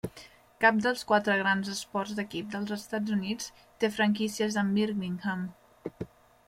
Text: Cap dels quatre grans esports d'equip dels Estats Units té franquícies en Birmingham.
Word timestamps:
Cap 0.63 0.77
dels 0.85 1.03
quatre 1.11 1.35
grans 1.41 1.69
esports 1.73 2.15
d'equip 2.21 2.49
dels 2.55 2.73
Estats 2.79 3.15
Units 3.19 3.53
té 3.85 3.93
franquícies 4.01 4.61
en 4.65 4.75
Birmingham. 4.79 5.45